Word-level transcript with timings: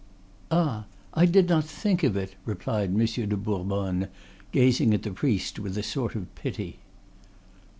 "Ah! 0.49 0.85
I 1.13 1.27
did 1.27 1.47
not 1.47 1.63
think 1.63 2.01
of 2.01 2.17
it!" 2.17 2.33
replied 2.43 2.91
Monsieur 2.91 3.27
de 3.27 3.37
Bourbonne, 3.37 4.07
gazing 4.51 4.95
at 4.95 5.03
the 5.03 5.11
priest 5.11 5.59
with 5.59 5.77
a 5.77 5.83
sort 5.83 6.15
of 6.15 6.33
pity. 6.33 6.79